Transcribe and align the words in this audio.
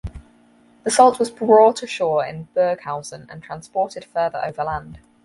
The 0.83 0.89
salt 0.89 1.19
was 1.19 1.29
brought 1.29 1.83
ashore 1.83 2.25
in 2.25 2.47
Burghausen 2.55 3.27
and 3.29 3.43
transported 3.43 4.03
further 4.03 4.41
overland. 4.43 4.97